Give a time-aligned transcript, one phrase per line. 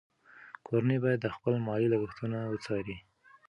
[0.67, 2.95] کورنۍ باید خپل مالي لګښتونه وڅاري.